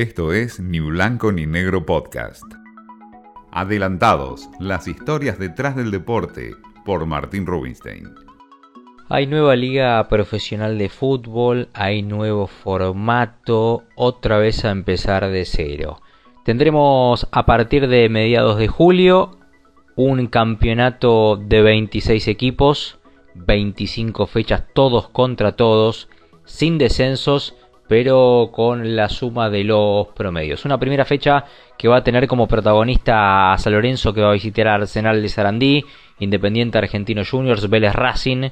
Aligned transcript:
Esto 0.00 0.32
es 0.32 0.60
Ni 0.60 0.80
Blanco 0.80 1.30
ni 1.30 1.44
Negro 1.44 1.84
Podcast. 1.84 2.42
Adelantados, 3.52 4.48
las 4.58 4.88
historias 4.88 5.38
detrás 5.38 5.76
del 5.76 5.90
deporte, 5.90 6.54
por 6.86 7.04
Martín 7.04 7.44
Rubinstein. 7.44 8.08
Hay 9.10 9.26
nueva 9.26 9.56
liga 9.56 10.08
profesional 10.08 10.78
de 10.78 10.88
fútbol, 10.88 11.68
hay 11.74 12.00
nuevo 12.00 12.46
formato, 12.46 13.84
otra 13.94 14.38
vez 14.38 14.64
a 14.64 14.70
empezar 14.70 15.28
de 15.28 15.44
cero. 15.44 16.00
Tendremos 16.46 17.28
a 17.30 17.44
partir 17.44 17.86
de 17.86 18.08
mediados 18.08 18.56
de 18.56 18.68
julio 18.68 19.36
un 19.96 20.28
campeonato 20.28 21.36
de 21.36 21.60
26 21.60 22.26
equipos, 22.28 22.98
25 23.34 24.26
fechas 24.26 24.64
todos 24.72 25.10
contra 25.10 25.56
todos, 25.56 26.08
sin 26.46 26.78
descensos 26.78 27.54
pero 27.90 28.50
con 28.52 28.94
la 28.94 29.08
suma 29.08 29.50
de 29.50 29.64
los 29.64 30.06
promedios. 30.14 30.64
Una 30.64 30.78
primera 30.78 31.04
fecha 31.04 31.44
que 31.76 31.88
va 31.88 31.96
a 31.96 32.04
tener 32.04 32.28
como 32.28 32.46
protagonista 32.46 33.52
a 33.52 33.58
San 33.58 33.72
Lorenzo 33.72 34.14
que 34.14 34.20
va 34.20 34.30
a 34.30 34.34
visitar 34.34 34.68
a 34.68 34.74
Arsenal 34.74 35.20
de 35.20 35.28
Sarandí, 35.28 35.84
Independiente 36.20 36.78
Argentino 36.78 37.22
Juniors, 37.28 37.68
Vélez 37.68 37.92
Racing, 37.92 38.50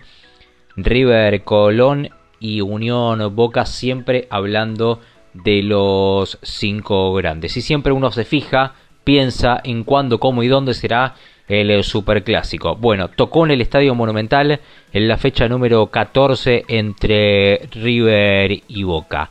River 0.74 1.44
Colón 1.44 2.08
y 2.40 2.62
Unión 2.62 3.32
Boca, 3.36 3.64
siempre 3.64 4.26
hablando 4.28 4.98
de 5.34 5.62
los 5.62 6.40
cinco 6.42 7.14
grandes. 7.14 7.56
Y 7.56 7.60
siempre 7.60 7.92
uno 7.92 8.10
se 8.10 8.24
fija, 8.24 8.74
piensa 9.04 9.60
en 9.62 9.84
cuándo, 9.84 10.18
cómo 10.18 10.42
y 10.42 10.48
dónde 10.48 10.74
será 10.74 11.14
el 11.48 11.82
superclásico. 11.82 12.76
Bueno, 12.76 13.08
tocó 13.08 13.44
en 13.44 13.52
el 13.52 13.60
Estadio 13.60 13.94
Monumental 13.94 14.60
en 14.92 15.08
la 15.08 15.16
fecha 15.16 15.48
número 15.48 15.86
14 15.86 16.64
entre 16.68 17.68
River 17.72 18.62
y 18.68 18.82
Boca. 18.82 19.30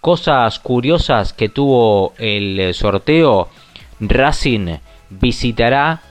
Cosas 0.00 0.58
curiosas 0.58 1.32
que 1.32 1.48
tuvo 1.48 2.14
el 2.18 2.72
sorteo, 2.74 3.48
Racing 4.00 4.76
visitará 5.10 6.02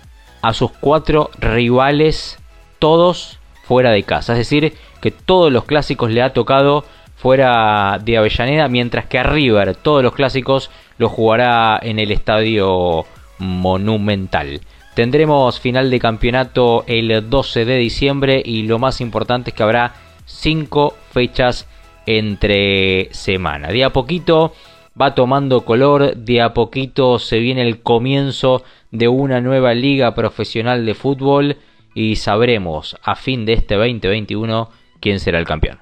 a 0.42 0.54
sus 0.54 0.72
cuatro 0.72 1.30
rivales 1.40 2.38
todos 2.80 3.40
fuera 3.64 3.92
de 3.92 4.04
casa. 4.04 4.34
Es 4.34 4.40
decir, 4.40 4.74
que 5.02 5.12
todos 5.12 5.52
los 5.52 5.66
clásicos 5.66 6.12
le 6.12 6.22
ha 6.22 6.34
tocado 6.34 6.86
fuera 7.16 8.00
de 8.04 8.18
Avellaneda, 8.18 8.68
mientras 8.68 9.06
que 9.06 9.20
a 9.20 9.24
River 9.24 9.76
todos 9.76 10.04
los 10.04 10.14
clásicos 10.14 10.70
los 10.98 11.12
jugará 11.12 11.80
en 11.82 12.00
el 12.00 12.12
estadio 12.12 13.06
monumental. 13.40 14.62
Tendremos 14.98 15.60
final 15.60 15.92
de 15.92 16.00
campeonato 16.00 16.84
el 16.88 17.30
12 17.30 17.66
de 17.66 17.78
diciembre 17.78 18.42
y 18.44 18.64
lo 18.64 18.80
más 18.80 19.00
importante 19.00 19.52
es 19.52 19.56
que 19.56 19.62
habrá 19.62 19.94
5 20.26 20.96
fechas 21.12 21.68
entre 22.08 23.14
semana. 23.14 23.68
De 23.68 23.84
a 23.84 23.94
poquito 23.94 24.54
va 25.00 25.14
tomando 25.14 25.66
color, 25.66 26.18
de 26.18 26.42
a 26.42 26.56
poquito 26.56 27.20
se 27.20 27.38
viene 27.38 27.62
el 27.62 27.84
comienzo 27.84 28.64
de 28.90 29.08
una 29.08 29.40
nueva 29.40 29.76
liga 29.76 30.16
profesional 30.16 30.84
de 30.84 30.96
fútbol 30.96 31.58
y 31.94 32.16
sabremos 32.16 32.98
a 33.04 33.14
fin 33.14 33.46
de 33.46 33.54
este 33.54 33.76
2021 33.76 34.72
quién 35.00 35.20
será 35.20 35.38
el 35.38 35.46
campeón. 35.46 35.78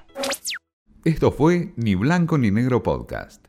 Esto 1.06 1.32
fue 1.32 1.72
Ni 1.76 1.94
Blanco 1.94 2.36
ni 2.36 2.50
Negro 2.50 2.82
Podcast. 2.82 3.46